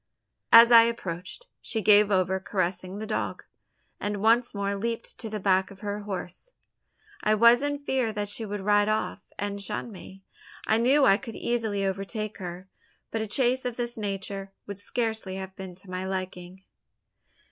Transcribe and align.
As 0.51 0.71
I 0.71 0.81
approached, 0.85 1.45
she 1.61 1.79
gave 1.83 2.09
over 2.09 2.39
caressing 2.39 2.97
the 2.97 3.05
dog; 3.05 3.43
and 3.99 4.19
once 4.19 4.51
more 4.51 4.73
leaped 4.73 5.15
to 5.19 5.29
the 5.29 5.39
back 5.39 5.69
of 5.69 5.81
her 5.81 5.99
horse. 5.99 6.53
I 7.21 7.35
was 7.35 7.61
in 7.61 7.77
fear 7.77 8.11
that 8.11 8.27
she 8.27 8.43
would 8.43 8.61
ride 8.61 8.89
off, 8.89 9.21
and 9.37 9.61
shun 9.61 9.91
me. 9.91 10.23
I 10.65 10.79
knew 10.79 11.05
I 11.05 11.17
could 11.17 11.35
easily 11.35 11.85
overtake 11.85 12.39
her; 12.39 12.67
but 13.11 13.21
a 13.21 13.27
chase 13.27 13.63
of 13.63 13.75
this 13.75 13.95
nature 13.95 14.51
would 14.65 14.79
scarcely 14.79 15.35
have 15.35 15.55
been 15.55 15.75
to 15.75 15.89
my 15.91 16.03
liking. 16.07 16.63